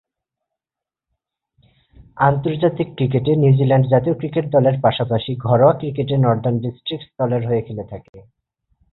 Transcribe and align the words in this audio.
আন্তর্জাতিক 2.19 2.87
ক্রিকেটে 2.95 3.31
নিউজিল্যান্ড 3.35 3.85
জাতীয় 3.87 4.15
ক্রিকেট 4.17 4.45
দলের 4.51 4.75
পাশাপাশি 4.81 5.31
ঘরোয়া 5.37 5.73
ক্রিকেটে 5.73 6.15
নর্দান 6.17 6.55
ডিস্ট্রিক্টস 6.59 7.07
দলের 7.19 7.43
হয়ে 7.47 7.61
খেলে 7.61 7.83
থাকেন। 7.83 8.17